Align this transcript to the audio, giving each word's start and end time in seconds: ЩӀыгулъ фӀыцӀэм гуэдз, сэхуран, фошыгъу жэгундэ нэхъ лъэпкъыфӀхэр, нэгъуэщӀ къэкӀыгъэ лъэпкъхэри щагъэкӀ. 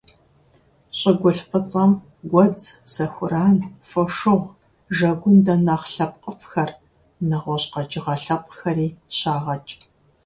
ЩӀыгулъ 0.97 1.41
фӀыцӀэм 1.49 1.91
гуэдз, 2.29 2.63
сэхуран, 2.93 3.57
фошыгъу 3.89 4.55
жэгундэ 4.95 5.55
нэхъ 5.65 5.87
лъэпкъыфӀхэр, 5.93 6.71
нэгъуэщӀ 7.29 7.67
къэкӀыгъэ 7.73 8.15
лъэпкъхэри 8.23 8.87
щагъэкӀ. 9.17 9.73